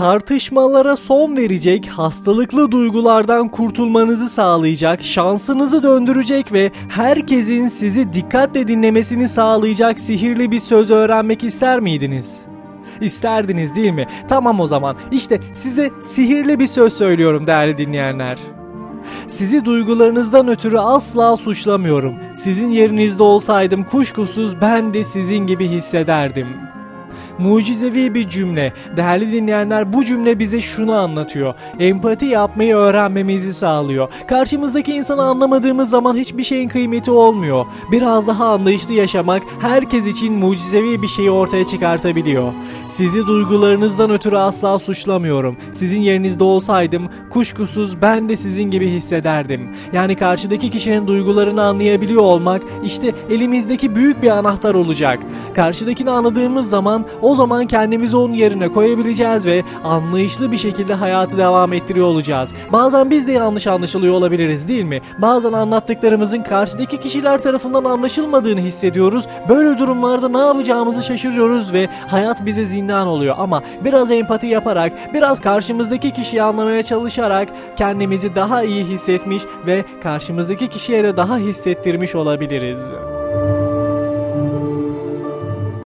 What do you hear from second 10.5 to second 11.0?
bir söz